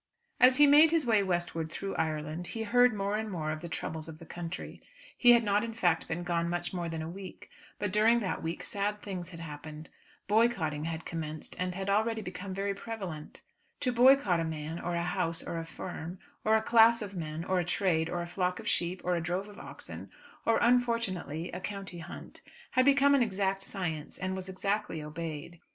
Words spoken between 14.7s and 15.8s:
or a house, or a